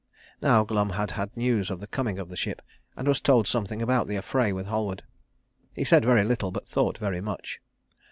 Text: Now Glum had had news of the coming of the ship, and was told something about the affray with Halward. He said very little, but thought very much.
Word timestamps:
Now 0.41 0.63
Glum 0.63 0.89
had 0.89 1.11
had 1.11 1.37
news 1.37 1.69
of 1.69 1.79
the 1.79 1.85
coming 1.85 2.17
of 2.17 2.29
the 2.29 2.35
ship, 2.35 2.63
and 2.97 3.07
was 3.07 3.21
told 3.21 3.47
something 3.47 3.83
about 3.83 4.07
the 4.07 4.15
affray 4.17 4.51
with 4.51 4.65
Halward. 4.65 5.03
He 5.75 5.83
said 5.83 6.03
very 6.05 6.23
little, 6.23 6.49
but 6.49 6.67
thought 6.67 6.97
very 6.97 7.21
much. 7.21 7.59